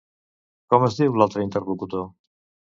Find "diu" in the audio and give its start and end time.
1.01-1.21